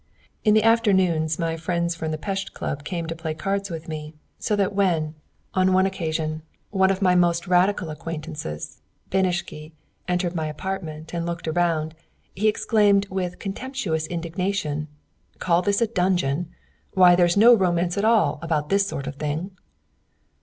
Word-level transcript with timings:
In 0.43 0.55
the 0.55 0.63
afternoons 0.63 1.37
my 1.37 1.55
friends 1.55 1.93
from 1.95 2.09
the 2.09 2.17
Pest 2.17 2.55
Club 2.55 2.83
came 2.83 3.05
to 3.05 3.15
play 3.15 3.35
cards 3.35 3.69
with 3.69 3.87
me, 3.87 4.15
so 4.39 4.55
that 4.55 4.73
when, 4.73 5.13
on 5.53 5.73
one 5.73 5.85
occasion, 5.85 6.41
one 6.71 6.89
of 6.89 7.03
my 7.03 7.13
most 7.13 7.45
radical 7.45 7.91
acquaintances, 7.91 8.79
Beniczky, 9.11 9.73
entered 10.07 10.33
my 10.33 10.47
apartment 10.47 11.13
and 11.13 11.23
looked 11.27 11.47
around, 11.47 11.93
he 12.33 12.47
exclaimed 12.47 13.07
with 13.11 13.37
contemptuous 13.37 14.07
indignation: 14.07 14.87
"Call 15.37 15.61
this 15.61 15.81
a 15.81 15.85
dungeon! 15.87 16.47
Why, 16.95 17.15
there's 17.15 17.37
no 17.37 17.53
romance 17.53 17.95
at 17.95 18.03
all 18.03 18.39
about 18.41 18.69
this 18.69 18.87
sort 18.87 19.05
of 19.05 19.17
thing!" 19.17 19.51